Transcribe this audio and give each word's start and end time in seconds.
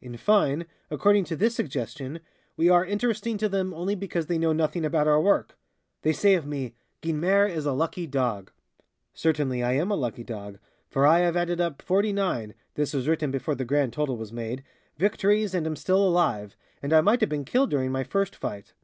In 0.00 0.16
fine, 0.16 0.66
according 0.92 1.24
to 1.24 1.34
this 1.34 1.56
suggestion, 1.56 2.20
we 2.56 2.68
are 2.70 2.84
interesting 2.84 3.36
to 3.38 3.48
them 3.48 3.74
only 3.74 3.96
because 3.96 4.28
they 4.28 4.38
know 4.38 4.52
nothing 4.52 4.84
about 4.84 5.08
our 5.08 5.20
work. 5.20 5.58
They 6.02 6.12
say 6.12 6.34
of 6.34 6.46
me: 6.46 6.74
"Guynemer 7.02 7.48
is 7.50 7.66
a 7.66 7.72
lucky 7.72 8.06
dog." 8.06 8.52
Certainly, 9.12 9.60
I 9.64 9.72
am 9.72 9.90
a 9.90 9.96
lucky 9.96 10.22
dog, 10.22 10.60
for 10.88 11.04
I 11.04 11.18
have 11.18 11.36
added 11.36 11.60
up 11.60 11.82
forty 11.82 12.12
nine 12.12 12.54
(this 12.76 12.94
was 12.94 13.08
written 13.08 13.32
before 13.32 13.56
the 13.56 13.64
grand 13.64 13.92
total 13.92 14.16
was 14.16 14.32
made) 14.32 14.62
victories 14.98 15.52
and 15.52 15.66
am 15.66 15.74
still 15.74 16.06
alive, 16.06 16.54
and 16.80 16.92
I 16.92 17.00
might 17.00 17.18
have 17.20 17.28
been 17.30 17.44
killed 17.44 17.70
during 17.70 17.90
my 17.90 18.04
first 18.04 18.36
fight. 18.36 18.74